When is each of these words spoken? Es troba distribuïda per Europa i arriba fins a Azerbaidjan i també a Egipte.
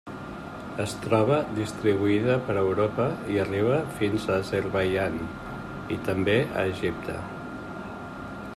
Es 0.83 0.93
troba 1.01 1.35
distribuïda 1.57 2.37
per 2.47 2.55
Europa 2.61 3.05
i 3.33 3.37
arriba 3.43 3.77
fins 3.99 4.25
a 4.29 4.39
Azerbaidjan 4.47 5.21
i 5.97 5.99
també 6.09 6.39
a 6.47 6.65
Egipte. 6.73 7.19